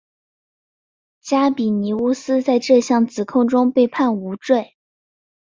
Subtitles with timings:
[1.21, 4.75] 加比尼乌斯在这项指控中被判无罪。